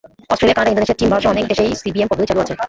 [0.31, 2.53] Australia, Canada, Indonesia, চীন, ভারতসহ অনেক দেশেই সিবিএম পদ্ধতি চালু আছে।